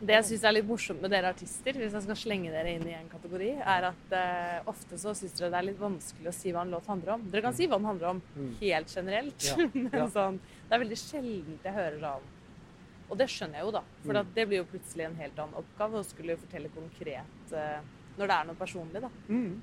[0.00, 2.86] Det jeg syns er litt morsomt med dere artister, hvis jeg skal slenge dere inn
[2.88, 6.32] i en kategori, er at eh, ofte så syns dere det er litt vanskelig å
[6.32, 7.26] si hva en låt handler om.
[7.30, 8.54] Dere kan si hva den handler om Mm.
[8.62, 10.06] helt generelt, Ja, men ja.
[10.08, 12.28] sånn, det er veldig sjeldent jeg hører sånn
[13.10, 13.82] Og det skjønner jeg jo, da.
[14.06, 14.26] For Mm.
[14.34, 17.80] det blir jo plutselig en helt annen oppgave å skulle fortelle konkret eh,
[18.16, 19.10] når det er noe personlig, da.
[19.28, 19.60] Mm.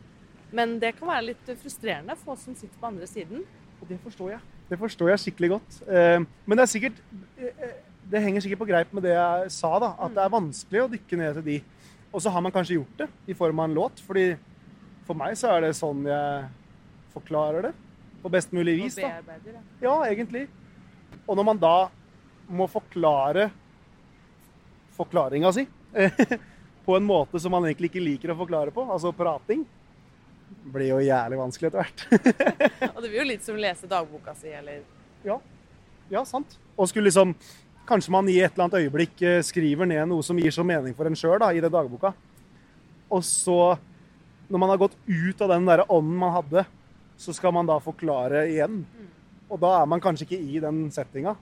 [0.52, 3.42] Men det kan være litt frustrerende for oss som sitter på andre siden.
[3.82, 4.42] Og det forstår jeg.
[4.70, 5.82] Det forstår jeg skikkelig godt.
[5.88, 7.02] Eh, Men det er sikkert
[8.08, 9.94] Det henger sikkert på greip med det jeg sa, da.
[10.00, 11.58] At det er vanskelig å dykke ned til de.
[12.14, 14.00] Og så har man kanskje gjort det i form av en låt.
[14.06, 14.30] fordi
[15.08, 16.48] for meg så er det sånn jeg
[17.14, 17.74] forklarer det.
[18.24, 19.22] På best mulig vis, da.
[19.84, 20.48] Ja, egentlig.
[21.28, 21.78] Og når man da
[22.48, 23.50] må forklare
[24.98, 25.66] forklaringa si
[26.88, 29.66] på en måte som man egentlig ikke liker å forklare på, altså prating,
[30.72, 32.04] blir jo jævlig vanskelig etter hvert.
[32.96, 34.82] Og det blir jo litt som å lese dagboka si, eller
[36.12, 36.56] Ja, sant.
[36.76, 37.36] Og skulle liksom
[37.88, 40.96] Kanskje man i et eller annet øyeblikk eh, skriver ned noe som gir så mening
[40.98, 42.12] for en sjøl i det dagboka.
[43.08, 43.78] Og så,
[44.52, 46.66] når man har gått ut av den der ånden man hadde,
[47.18, 48.82] så skal man da forklare igjen.
[49.48, 51.38] Og da er man kanskje ikke i den settinga.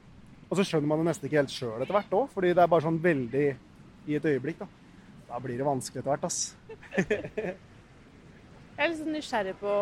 [0.46, 2.72] Og så skjønner man det nesten ikke helt sjøl etter hvert òg, fordi det er
[2.72, 3.46] bare sånn veldig
[4.06, 4.68] i et øyeblikk, da.
[5.32, 6.54] Da blir det vanskelig etter hvert, ass.
[8.76, 9.74] Jeg er litt sånn nysgjerrig på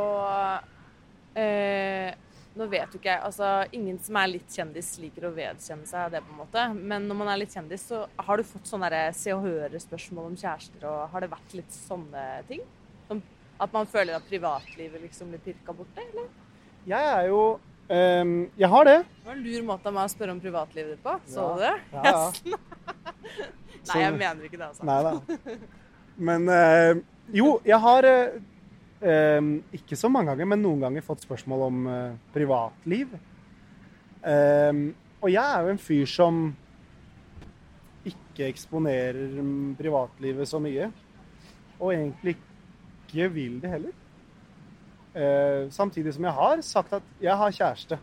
[1.42, 2.14] eh,
[2.54, 6.14] Nå vet jo ikke jeg altså Ingen som er litt kjendis, liker å vedkjenne seg
[6.14, 6.66] det, på en måte.
[6.78, 10.30] Men når man er litt kjendis, så har du fått sånne der Se og Høre-spørsmål
[10.30, 12.62] om kjærester, og har det vært litt sånne ting?
[13.10, 13.24] Som
[13.64, 16.30] at man føler at privatlivet liksom blir pirka borte, eller?
[16.90, 17.42] Jeg er jo
[17.90, 18.98] um, Jeg har det.
[19.02, 21.18] Det var en lur måte av meg å spørre om privatlivet ditt på.
[21.32, 21.76] Så du det?
[21.96, 22.04] Ja,
[22.54, 22.62] ja.
[23.90, 24.86] Nei, jeg mener ikke det, altså.
[24.88, 25.58] Nei da.
[26.30, 27.02] Men uh,
[27.34, 28.36] jo, jeg har eh,
[29.04, 33.16] ikke så mange ganger, men noen ganger fått spørsmål om eh, privatliv.
[34.24, 34.84] Eh,
[35.24, 36.44] og jeg er jo en fyr som
[38.08, 39.36] ikke eksponerer
[39.80, 40.90] privatlivet så mye.
[41.80, 44.00] Og egentlig ikke vil det heller.
[45.14, 48.00] Eh, samtidig som jeg har sagt at jeg har kjæreste.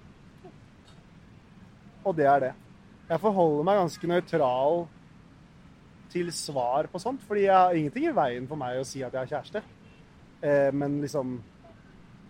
[2.05, 2.55] Og det er det.
[3.11, 4.85] Jeg forholder meg ganske nøytral
[6.11, 9.15] til svar på sånt, fordi jeg har ingenting i veien for meg å si at
[9.15, 9.63] jeg har kjæreste.
[10.41, 11.35] Eh, men liksom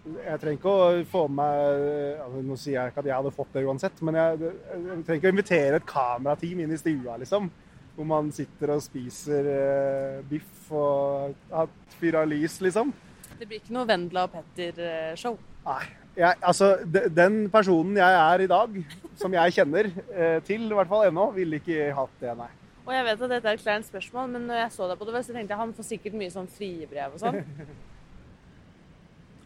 [0.02, 1.82] Jeg trenger ikke å få med meg
[2.24, 5.18] altså, Nå sier jeg ikke at jeg hadde fått det uansett, men jeg, jeg trenger
[5.20, 7.50] ikke å invitere et kamerateam inn i stua, liksom.
[7.94, 11.70] Hvor man sitter og spiser eh, biff og har
[12.00, 12.94] fyra lys, liksom.
[13.36, 15.36] Det blir ikke noe Vendela og Petter-show.
[15.68, 15.82] Nei.
[16.16, 18.80] Jeg, altså, de, den personen jeg er i dag,
[19.20, 22.48] som jeg kjenner eh, til, i hvert fall ennå, ville ikke hatt det, nei.
[22.86, 25.06] Og jeg vet at dette er et kleint spørsmål, men når jeg så deg på
[25.06, 27.40] det, så tenkte jeg han får sikkert mye sånn friebrev og sånn.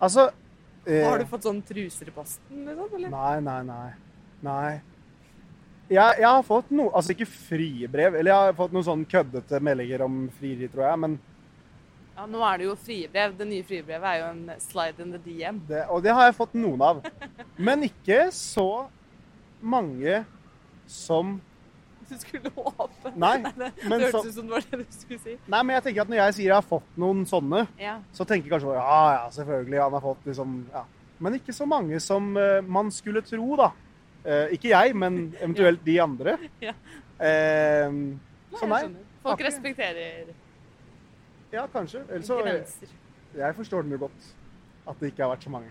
[0.02, 0.30] Altså
[0.86, 2.90] eh, har du fått sånn truser i posten, liksom?
[2.98, 3.12] Eller?
[3.12, 3.92] Nei, nei, nei.
[4.44, 4.72] Nei.
[5.88, 9.04] Jeg, jeg har fått noe Altså ikke frie brev, eller jeg har fått noen sånn
[9.08, 11.00] køddete meldinger om frieri, tror jeg.
[11.04, 11.16] Men
[12.14, 13.32] Ja, nå er det jo frie brev.
[13.36, 15.60] Det nye frie brevet er jo en slide in the DM.
[15.68, 17.02] det, og det har jeg fått noen av.
[17.58, 18.86] Men ikke så
[19.60, 20.24] mange
[20.86, 21.38] som
[22.10, 23.12] Du skulle håpe.
[23.14, 25.36] Nei, det men, det så, hørtes ut som det var det du skulle si.
[25.46, 27.94] nei, men jeg tenker at når jeg sier jeg har fått noen sånne, Ja.
[28.16, 30.84] så tenker kanskje ja, ja, selvfølgelig, han har fått liksom ja.
[31.24, 33.70] Men ikke så mange som uh, man skulle tro, da.
[34.24, 36.36] Uh, ikke jeg, men eventuelt de andre.
[36.60, 36.74] Ja.
[37.14, 38.18] Uh,
[38.54, 38.82] så jeg nei.
[39.24, 39.46] Folk Akkurat.
[39.48, 40.32] respekterer
[41.54, 42.02] Ja, kanskje.
[42.10, 42.88] Ellers så.
[43.38, 44.32] Jeg forstår den jo godt.
[44.84, 45.70] At det ikke har vært så mange.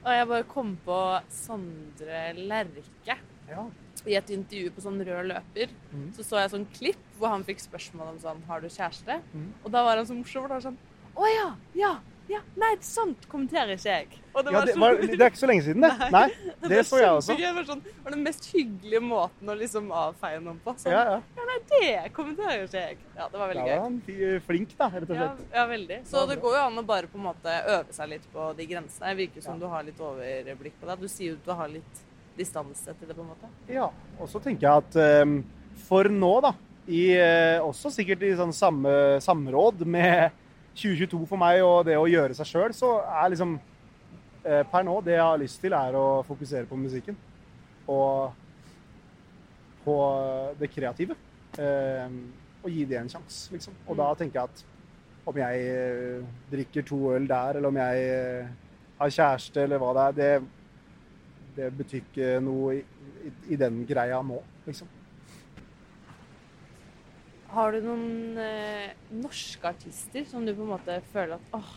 [0.00, 0.98] Og jeg bare kom på
[1.32, 3.16] Sondre Lerche.
[3.50, 3.64] Ja.
[4.08, 6.06] I et intervju på sånn rød løper mm.
[6.16, 9.18] så så jeg sånn klipp hvor han fikk spørsmål om sånn Har du kjæreste?
[9.34, 9.50] Mm.
[9.64, 10.46] Og da var han så morsom.
[10.46, 10.78] Og da var sånn
[11.20, 11.48] Å ja!
[11.76, 11.90] Ja!
[12.30, 14.06] ja, Nei, sånt kommenterer ikke jeg.
[14.30, 16.08] Og det Ja, var det, så var, det er ikke så lenge siden, det.
[16.14, 16.22] Nei,
[16.62, 17.34] det det så jeg også.
[17.36, 20.74] Det var, sånn, var den mest hyggelige måten å liksom avfeie noen på.
[20.78, 21.46] Sånn, Ja, ja, ja.
[21.50, 23.00] nei, det kommenterer ikke jeg.
[23.18, 25.42] Ja, det var Da veldig var Ja, han var flink, da, rett og slett.
[25.58, 25.98] ja, veldig.
[26.12, 28.68] Så det går jo an å bare på en måte øve seg litt på de
[28.70, 29.10] grensene.
[29.10, 29.66] Det virker som Ja.
[29.66, 31.00] du har litt overblikk på det.
[31.02, 32.06] Du sier jo at du har litt
[32.40, 33.50] distanse til det, på en måte.
[33.70, 33.90] Ja.
[34.18, 35.38] Og så tenker jeg at eh,
[35.86, 36.54] for nå, da,
[36.90, 40.36] i, eh, også sikkert i sånn samme samråd med
[40.78, 43.56] 2022 for meg og det å gjøre seg sjøl, så er liksom
[44.44, 47.18] eh, per nå det jeg har lyst til, er å fokusere på musikken.
[47.90, 48.30] Og
[49.84, 49.96] på
[50.60, 51.16] det kreative.
[51.58, 52.18] Eh,
[52.60, 53.76] og gi det en sjanse, liksom.
[53.88, 54.66] Og da tenker jeg at
[55.30, 58.48] om jeg eh, drikker to øl der, eller om jeg
[59.00, 60.59] har kjæreste, eller hva det er, det,
[61.56, 62.80] det betyr ikke noe i,
[63.26, 64.88] i, i den greia nå, liksom.
[67.50, 71.72] Har du noen eh, norske artister som du på en måte føler at åh,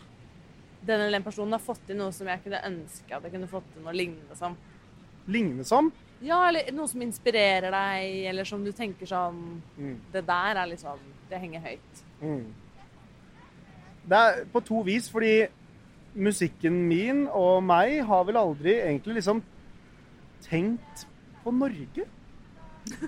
[0.86, 3.50] den eller den personen har fått til noe som jeg kunne ønske at jeg kunne
[3.50, 4.54] fått til noe lignende som?
[5.26, 5.90] Lignende som
[6.22, 9.40] Ja, eller noe som inspirerer deg, eller som du tenker sånn
[9.74, 9.96] mm.
[10.12, 12.02] Det der er liksom Det henger høyt.
[12.20, 12.46] Mm.
[14.04, 15.46] Det er på to vis, fordi
[16.14, 19.40] musikken min og meg har vel aldri egentlig liksom
[20.48, 21.06] tenkt
[21.44, 22.06] på Norge.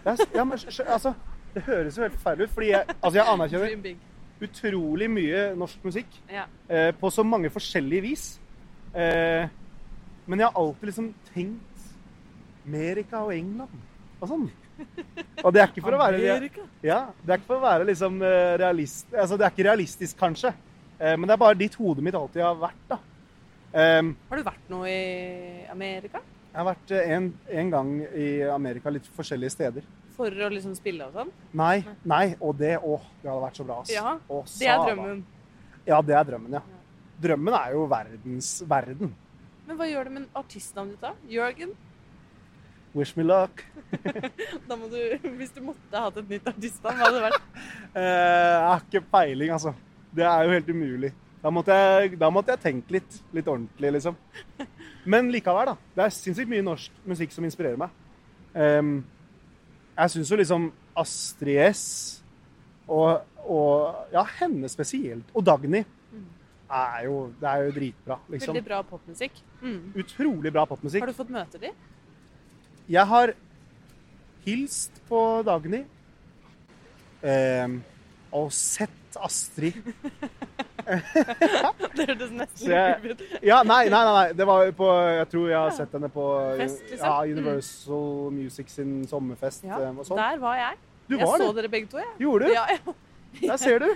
[0.05, 1.13] Er, ja, men, altså,
[1.55, 3.97] det høres jo helt forferdelig ut, fordi jeg, altså, jeg anerkjenner
[4.47, 6.45] utrolig mye norsk musikk Ja.
[6.69, 8.27] eh, på så mange forskjellige vis.
[8.95, 9.49] Eh,
[10.27, 11.85] men jeg har alltid liksom tenkt
[12.67, 13.77] Amerika og England
[14.21, 14.47] og sånn.
[15.45, 16.19] Og det er ikke for å være
[16.85, 20.17] ja, det er ikke for å være liksom eh, realist Altså, det er ikke realistisk,
[20.21, 20.51] kanskje.
[21.01, 22.99] Eh, men det er bare ditt hodet mitt alltid har vært, da.
[23.73, 26.21] Eh, Har du vært noe i Amerika?
[26.57, 27.25] Jeg har vært eh, en,
[27.61, 29.89] en gang i Amerika, litt forskjellige steder.
[30.17, 31.33] For å liksom spille og sånn?
[31.61, 33.91] Nei, nei, og det Å, det hadde vært så bra, ass.
[33.93, 35.19] Ja, Å, Det er drømmen.
[35.85, 36.63] Ja, det er drømmen, ja.
[37.27, 39.13] Drømmen er jo verdens verden.
[39.67, 41.13] Men hva gjør det med artistnavnet ditt, da?
[41.29, 41.75] Jørgen?
[42.97, 43.61] Wish me luck.
[44.69, 44.97] Da må du,
[45.37, 47.51] hvis du måtte hatt et nytt artistnavn, hva hadde det vært?
[47.97, 49.75] Eh, jeg har ikke peiling, altså.
[50.17, 51.13] Det er jo helt umulig.
[51.45, 54.17] Da måtte jeg, da måtte jeg tenkt litt, litt ordentlig, liksom.
[55.07, 55.77] Men likevel, da.
[55.95, 57.95] Det er sinnssykt mye norsk musikk som inspirerer meg.
[58.57, 58.99] Um,
[59.97, 61.85] jeg syns jo liksom Astrid S
[62.89, 65.83] og, og ja, henne spesielt, og Dagny,
[66.67, 68.55] er jo, det er jo dritbra, liksom.
[68.55, 69.43] Veldig bra popmusikk.
[69.63, 69.93] Mm.
[70.03, 71.05] Utrolig bra popmusikk.
[71.05, 71.71] Har du fått møte de?
[72.91, 73.33] Jeg har
[74.47, 75.85] hilst på Dagny.
[77.23, 77.81] Um,
[78.35, 79.79] og sett Astrid.
[80.87, 83.23] Det hørtes nesten jeg- ut.
[83.43, 84.33] Ja, nei, nei, nei, nei.
[84.39, 86.27] Det var på Jeg tror jeg har sett henne på
[86.61, 87.07] Fest, liksom?
[87.07, 90.21] ja, Universal Music sin sommerfest Ja, eh, og sånt.
[90.21, 90.77] der var jeg.
[91.09, 91.47] Du jeg det.
[91.47, 92.13] så dere begge to, jeg.
[92.21, 92.53] Gjorde du?
[92.53, 92.93] Ja, ja.
[93.37, 93.89] Der ser du.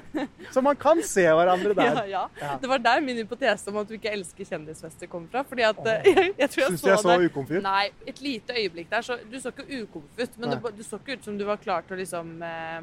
[0.52, 2.04] Så man kan se hverandre der.
[2.10, 2.26] ja.
[2.42, 2.56] Ja.
[2.60, 5.40] Det var der min hypotese om at du ikke elsker kjendisfester kom fra.
[5.48, 7.62] Fordi at jeg, jeg tror jeg Syns så, du jeg så ukomfy ut?
[7.64, 9.00] Nei, et lite øyeblikk der.
[9.06, 11.86] Så du så ikke ukomfort, men du, du så ikke ut som du var klar
[11.88, 12.80] til å liksom eh,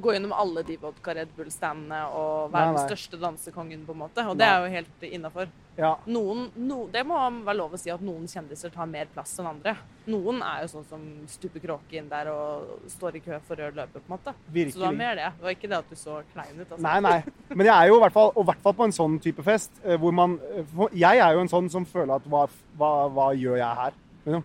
[0.00, 2.76] gå gjennom alle de vodka Red Bull-standene og være Nei, nei.
[2.78, 4.24] den største dansekongen, på en måte.
[4.30, 5.48] Og det er jo helt innafor.
[5.78, 5.92] Ja.
[6.10, 9.76] No, det må være lov å si at noen kjendiser tar mer plass enn andre.
[10.10, 13.76] Noen er jo sånn som stuper kråke inn der og står i kø for rød
[13.78, 14.34] løper, på en måte.
[14.72, 15.30] Så det var mer det.
[15.38, 16.66] Det var ikke det at du så klein ut.
[16.70, 16.82] Altså.
[16.86, 17.18] Nei, nei.
[17.54, 19.42] Men jeg er jo i hvert fall, og i hvert fall på en sånn type
[19.46, 22.46] fest, eh, hvor man eh, Jeg er jo en sånn som føler at hva,
[22.78, 23.98] hva, hva gjør jeg her?
[24.26, 24.44] Liksom.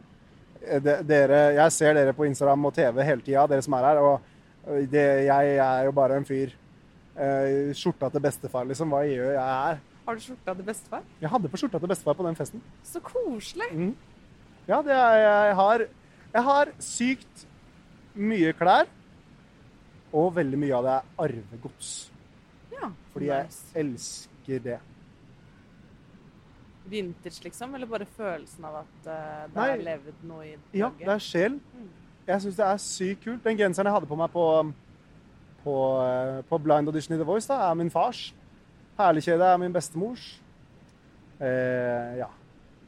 [0.63, 3.89] Eh, de- Dere, jeg ser dere på Instagram og TV hele tida, dere som er
[3.89, 4.21] her, og
[4.65, 6.53] det, jeg er jo bare en fyr.
[7.13, 8.93] Eh, Skjorta til bestefar, liksom.
[8.93, 9.81] Hva gjør jeg her?
[10.03, 11.03] Har du skjorta til bestefar?
[11.21, 12.63] Jeg hadde på skjorta til bestefar på den festen.
[12.83, 13.69] Så koselig!
[13.71, 13.93] Mm.
[14.67, 15.85] Ja, det er, jeg har
[16.33, 17.43] Jeg har sykt
[18.15, 18.87] mye klær,
[20.13, 21.91] og veldig mye av det er arvegods.
[22.73, 23.47] Ja, Fordi jeg
[23.83, 24.79] elsker det.
[26.89, 27.75] Vintage, liksom?
[27.75, 29.13] Eller bare følelsen av at uh,
[29.47, 29.67] det Nei.
[29.75, 31.59] er levd noe i Ja, det er sjel.
[31.77, 31.91] Mm.
[32.27, 33.43] Jeg syns det er sykt kult.
[33.43, 34.45] Den genseren jeg hadde på meg på,
[35.65, 38.29] på, eh, på Blind Audition i The Voice, da, er min fars.
[38.97, 40.23] Perlekjedet er min bestemors.
[41.43, 42.29] Eh, ja.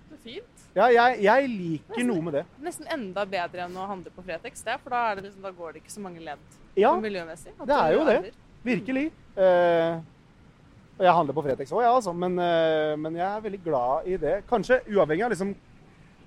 [0.09, 0.65] Så fint.
[0.77, 2.45] ja jeg, jeg liker noe med det.
[2.63, 5.51] Nesten enda bedre enn å handle på Fretex, det, for da, er det liksom, da
[5.57, 7.55] går det ikke så mange ledd Ja, miljømessig.
[7.65, 8.19] Det er jo det.
[8.63, 9.05] virkelig.
[9.35, 9.99] Eh,
[10.95, 12.13] og jeg handler på Fretex òg, ja, altså.
[12.15, 14.35] Men, eh, men jeg er veldig glad i det.
[14.47, 15.51] Kanskje uavhengig av liksom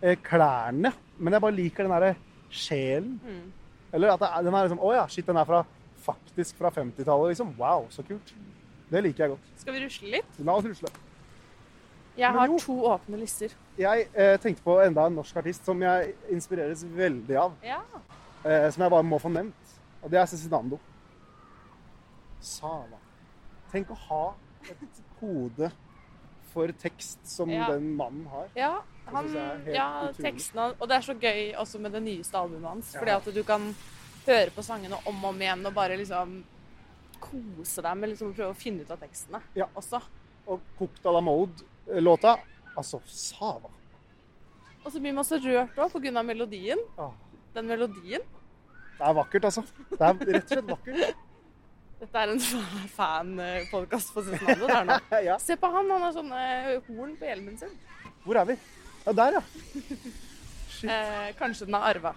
[0.03, 2.17] eh, klærne, men jeg bare liker den derre
[2.51, 3.19] sjelen.
[3.25, 3.53] Mm.
[3.93, 5.63] Eller at det er, den er liksom Å ja, shit, den er fra,
[6.05, 7.55] faktisk fra 50-tallet, liksom.
[7.59, 8.35] Wow, så kult.
[8.89, 9.53] Det liker jeg godt.
[9.61, 10.41] Skal vi rusle litt?
[10.45, 10.91] La oss rusle.
[12.19, 12.59] Jeg har jo.
[12.59, 13.53] to åpne lister.
[13.79, 17.53] Jeg eh, tenkte på enda en norsk artist som jeg inspireres veldig av.
[17.63, 17.79] Ja.
[18.43, 19.75] Eh, som jeg bare må få nevnt.
[20.03, 20.81] Og det er Cezinando.
[22.43, 22.99] Sala.
[23.73, 24.25] Tenk å ha
[24.71, 25.71] et hode
[26.53, 27.69] for tekst som Ja.
[27.71, 28.49] den mannen har.
[28.57, 29.29] Ja, han,
[29.73, 30.23] ja utrolig.
[30.25, 32.93] teksten Og det er så gøy også med det nyeste albumet hans.
[32.99, 33.75] Fordi at du kan
[34.27, 36.39] høre på sangene om og om igjen og bare liksom
[37.21, 39.67] kose deg med liksom prøve å finne ut av tekstene Ja.
[39.75, 40.01] også.
[40.49, 42.37] Og Cooked à la Mode-låta.
[42.77, 43.69] Altså, Sava.
[44.85, 46.23] Og så blir man så rørt òg pga.
[46.23, 46.79] melodien.
[46.97, 47.11] Ah,
[47.55, 48.21] Den melodien.
[48.99, 49.63] det er vakkert, altså.
[49.91, 51.17] Det er rett og slett vakkert.
[51.99, 52.39] Dette er en
[52.95, 54.67] fan-podkast på Cezinando.
[54.69, 55.39] Det er ja.
[55.43, 56.43] Se på han, han har sånne
[56.89, 57.73] horn på hjelmen sin.
[58.25, 58.57] Hvor er vi?
[59.09, 59.41] Ja, der, ja.
[60.69, 60.91] Shit.
[60.93, 62.11] Eh, kanskje den er arva.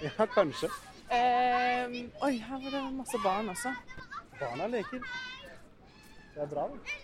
[0.00, 0.70] Ja, kanskje.
[1.12, 3.72] Eh, oi, her var det masse barn også.
[4.38, 5.02] Barna leker.
[6.32, 6.94] Det er bra, det.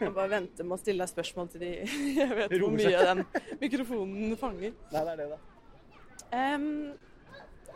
[0.00, 1.72] Jeg bare venter med å stille deg spørsmål til de
[2.20, 3.24] Jeg vet hvor mye den
[3.64, 4.78] mikrofonen fanger.
[4.94, 5.40] Nei, det er det, da.
[6.30, 6.70] Um,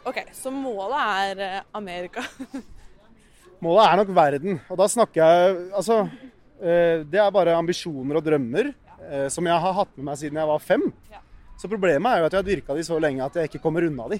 [0.06, 2.22] OK, så målet er eh, Amerika.
[3.64, 4.62] Målet er nok verden.
[4.70, 5.98] Og da snakker jeg Altså,
[6.62, 8.70] eh, det er bare ambisjoner og drømmer
[9.28, 10.84] som jeg har hatt med meg siden jeg var fem.
[11.12, 11.20] Ja.
[11.60, 13.86] Så problemet er jo at jeg har dyrka de så lenge at jeg ikke kommer
[13.86, 14.18] unna de.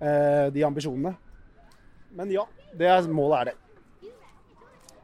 [0.00, 1.14] eh, De ambisjonene.
[2.16, 3.56] Men ja, det er, målet er det.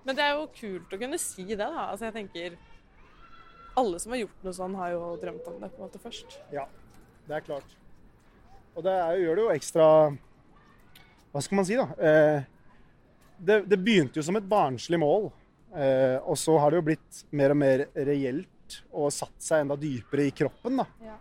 [0.07, 1.89] Men det er jo kult å kunne si det, da.
[1.91, 2.57] Altså, jeg tenker
[3.77, 6.39] Alle som har gjort noe sånn, har jo drømt om det på en måte først.
[6.55, 6.65] Ja,
[7.29, 7.75] det er klart.
[8.77, 9.87] Og det er, gjør det jo ekstra
[11.33, 11.87] Hva skal man si, da?
[12.01, 12.47] Eh,
[13.37, 15.29] det, det begynte jo som et barnslig mål.
[15.77, 18.49] Eh, og så har det jo blitt mer og mer reelt
[18.93, 20.81] og satt seg enda dypere i kroppen.
[20.83, 20.87] da.
[21.05, 21.17] Ja.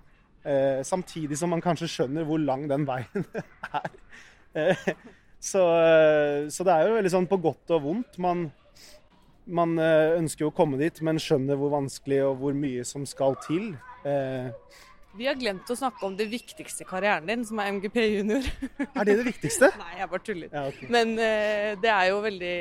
[0.46, 3.26] Eh, samtidig som man kanskje skjønner hvor lang den veien
[3.82, 3.90] er.
[4.56, 4.90] Eh,
[5.42, 8.20] så, eh, så det er jo veldig sånn på godt og vondt.
[8.22, 8.48] Man,
[9.46, 13.06] man eh, ønsker jo å komme dit, men skjønner hvor vanskelig og hvor mye som
[13.10, 13.72] skal til.
[14.06, 14.52] Eh,
[15.18, 18.48] Vi har glemt å snakke om det viktigste i karrieren din, som er MGP junior.
[18.86, 19.70] er det det viktigste?
[19.82, 20.50] Nei, jeg bare tuller.
[20.54, 20.90] Ja, okay.
[20.92, 22.56] Men eh, det er jo veldig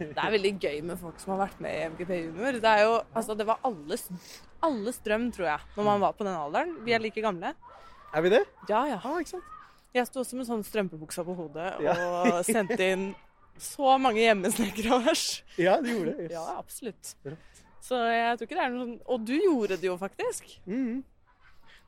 [0.00, 2.58] Det er veldig gøy med folk som har vært med i MGP junior.
[2.62, 4.06] Det er jo Altså, det var alles,
[4.64, 6.76] alles drøm, tror jeg, når man var på den alderen.
[6.86, 7.52] Vi er like gamle.
[8.14, 8.42] Er vi det?
[8.70, 8.98] Ja, ja.
[9.04, 9.56] Ah, ikke sant?
[9.94, 11.94] Jeg sto også med sånn strømpebuksa på hodet Ja.
[12.22, 13.08] og sendte inn
[13.60, 15.24] så mange hjemmesnekra vers.
[15.60, 16.28] Ja, det gjorde det.
[16.28, 16.34] Yes.
[16.38, 17.14] Ja, absolutt.
[17.84, 20.52] Så jeg tror ikke det er noe sånn Og du gjorde det jo faktisk.
[20.70, 21.00] Mm.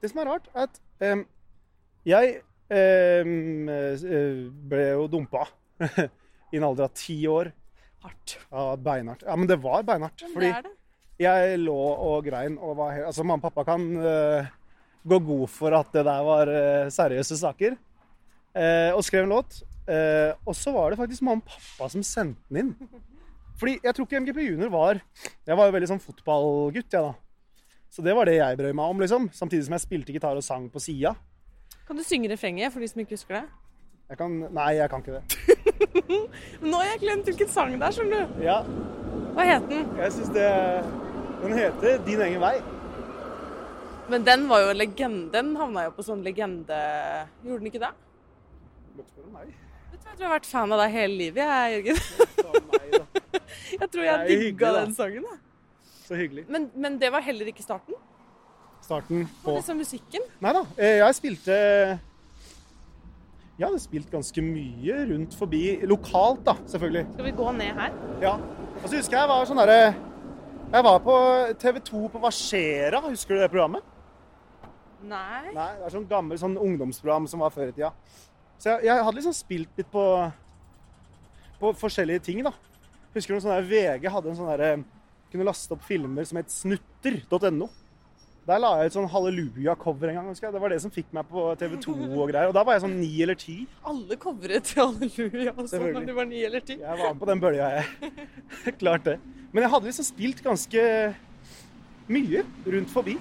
[0.03, 0.81] Det som er rart, er at
[1.15, 1.23] um,
[2.09, 2.33] jeg
[2.75, 3.33] eh,
[4.73, 5.45] ble jo dumpa
[6.53, 7.53] i en alder av ti år.
[8.03, 8.37] Hardt.
[8.51, 9.25] Ja, beinhardt.
[9.27, 10.25] Ja, men det var beinhardt.
[10.27, 10.75] Men Fordi det er det.
[11.23, 14.51] jeg lå og grein og var helt Altså, mamma og pappa kan uh,
[15.07, 17.79] gå god for at det der var uh, seriøse saker.
[18.53, 19.63] Uh, og skrev en låt.
[20.47, 23.01] Og så var det faktisk mamma og pappa som sendte den inn.
[23.59, 25.01] Fordi jeg tror ikke MGP Junior var
[25.47, 27.13] Jeg var jo veldig sånn fotballgutt, jeg, da.
[27.93, 29.29] Så det var det jeg brød meg om, liksom.
[29.37, 31.13] Samtidig som jeg spilte gitar og sang på sida.
[31.87, 33.45] Kan du synge refrenget for de som ikke husker det?
[34.09, 35.52] Jeg kan Nei, jeg kan ikke det.
[36.63, 38.43] Nå har jeg glemt hvilken sang det er, skjønner du.
[38.47, 38.59] Ja,
[39.37, 39.87] Hva het den?
[39.99, 40.47] jeg syns det
[41.43, 42.55] Den heter Din egen vei.
[44.13, 45.31] Men den var jo en legende.
[45.33, 46.79] Den havna jo på sånn legende...
[47.47, 47.93] Gjorde den ikke det?
[48.97, 49.53] Må spørre meg.
[49.93, 52.01] Jeg tror jeg har vært fan av deg hele livet, jeg, Jørgen.
[52.73, 52.97] Meg.
[53.83, 55.25] Jeg tror jeg digga den sangen.
[55.25, 55.39] da.
[56.05, 56.43] Så hyggelig.
[56.53, 57.95] Men, men det var heller ikke starten
[58.85, 60.25] Starten på på liksom musikken.
[60.43, 60.63] Nei da.
[60.77, 61.57] eh, Jeg spilte
[63.63, 67.05] Jeg hadde spilt ganske mye rundt forbi lokalt, da, selvfølgelig.
[67.13, 67.93] Skal vi gå ned her?
[68.19, 68.33] Ja.
[68.81, 69.77] Og så husker jeg jeg var sånn derre
[70.73, 71.15] Jeg var på
[71.63, 73.01] TV2 på Versera.
[73.05, 73.87] Husker du det programmet?
[75.07, 75.53] Nei.
[75.55, 77.93] Nei, det er sånn gammelt sånn ungdomsprogram som var før i tida.
[78.59, 80.07] Så jeg, jeg hadde liksom spilt litt på,
[81.63, 82.57] på forskjellige ting, da.
[83.15, 84.73] Husker du sånn der VG hadde en sånn derre
[85.31, 87.71] Kunne laste opp filmer som het snutter.no.
[88.43, 90.31] Der la jeg ut sånn halleluja-cover en gang.
[90.33, 90.55] husker jeg.
[90.57, 92.49] Det var det som fikk meg på TV2 og greier.
[92.51, 93.61] Og da var jeg sånn ni eller ti.
[93.87, 96.81] Alle covret til Halleluja også sånn når du var ni eller ti.
[96.81, 98.27] Jeg var med på den bølga, jeg.
[98.83, 99.15] Klart det.
[99.53, 100.83] Men jeg hadde liksom spilt ganske
[102.11, 102.43] mye
[102.75, 103.15] rundt forbi.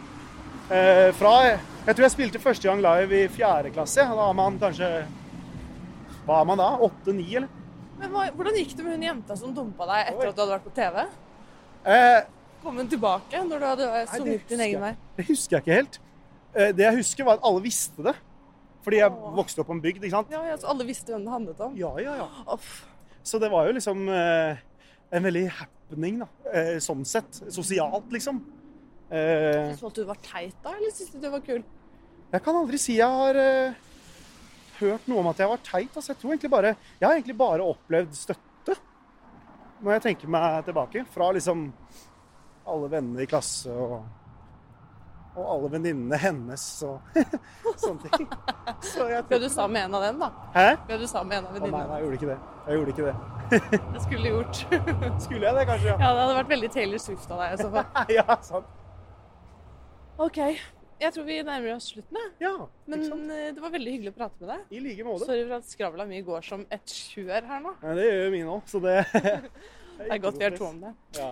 [0.72, 4.02] Eh, fra Jeg tror jeg spilte første gang live i fjerde klasse.
[4.02, 4.90] Da var man kanskje
[6.26, 6.70] Hva er man da?
[6.86, 7.50] Åtte-ni, eller?
[8.02, 10.30] Men hva, hvordan gikk det med hun jenta som dumpa deg etter Oi.
[10.32, 11.04] at du hadde vært på TV?
[11.92, 12.22] Eh,
[12.62, 14.92] Kom hun tilbake når du hadde det sunget din egen vei?
[15.18, 16.00] det husker jeg ikke helt.
[16.54, 18.16] Eh, det jeg husker, var at alle visste det.
[18.86, 19.34] Fordi jeg Åh.
[19.38, 20.32] vokste opp på en bygd, ikke sant?
[20.34, 21.76] Ja, ja, så alle visste hvem det handlet om?
[21.78, 22.28] Ja, ja, ja.
[22.50, 22.72] Off.
[23.24, 24.62] Så det var jo liksom eh,
[25.14, 26.28] en veldig happening, da.
[26.50, 27.42] Eh, sånn sett.
[27.54, 28.42] Sosialt, liksom.
[29.12, 31.62] Eh, Syns du at du var teit da, eller syns du du var kul?
[32.32, 33.74] Jeg kan aldri si jeg har eh,
[34.80, 35.92] hørt noe om at jeg var teit.
[35.92, 38.78] Altså, jeg tror egentlig bare Jeg har egentlig bare opplevd støtte.
[39.82, 41.06] Når jeg tenker meg tilbake.
[41.14, 41.68] Fra liksom
[42.70, 44.02] alle vennene i klasse og,
[45.36, 47.22] og alle venninnene hennes og
[47.84, 48.28] sånne ting.
[48.84, 50.30] Så jeg Ble du sammen med en av dem, da?
[50.56, 50.66] Hæ?
[50.90, 51.78] Ble du sammen med en av venninnene?
[51.78, 52.40] nei, nei, jeg gjorde ikke det.
[52.68, 53.16] Jeg gjorde ikke det.
[53.96, 54.60] Det skulle du gjort.
[55.26, 55.88] Skulle jeg det, kanskje?
[55.90, 58.14] Ja, Ja, det hadde vært veldig Taylor Swift av deg i så fall.
[58.20, 58.78] ja sant.
[60.22, 60.38] OK.
[61.02, 62.32] Jeg tror vi nærmer oss slutten, jeg.
[62.46, 62.52] Ja,
[62.94, 64.66] Men eh, det var veldig hyggelig å prate med deg.
[64.78, 65.26] I like måte.
[65.26, 67.72] Sorry for at skravla mi går som et kjør her nå.
[67.82, 68.98] Ja, det gjør jo min òg, så det
[70.04, 70.94] det er godt vi har to om det.
[71.18, 71.30] Ja.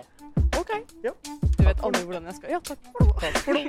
[0.60, 0.70] OK.
[1.04, 1.10] Ja.
[1.58, 3.14] Du vet aldri hvordan jeg skal Ja, takk for det.
[3.20, 3.66] Takk for det.